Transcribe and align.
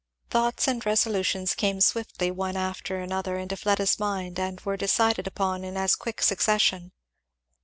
Thoughts 0.31 0.67
and 0.67 0.83
resolutions 0.83 1.53
came 1.53 1.79
swiftly 1.79 2.31
one 2.31 2.57
after 2.57 2.99
another 2.99 3.37
into 3.37 3.55
Fleda's 3.55 3.99
mind 3.99 4.39
and 4.39 4.59
were 4.61 4.75
decided 4.75 5.27
upon 5.27 5.63
in 5.63 5.77
as 5.77 5.95
quick 5.95 6.23
succession. 6.23 6.91